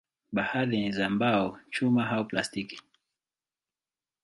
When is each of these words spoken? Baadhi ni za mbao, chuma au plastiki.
Baadhi 0.33 0.77
ni 0.81 0.91
za 0.91 1.09
mbao, 1.09 1.59
chuma 1.71 2.09
au 2.09 2.25
plastiki. 2.27 2.79